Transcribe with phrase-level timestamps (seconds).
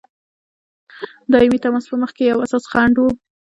[1.31, 3.09] دایمي تماس په مخکي یو اساسي خنډ وو.